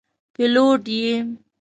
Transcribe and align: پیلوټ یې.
پیلوټ 0.33 0.83
یې. 0.99 1.09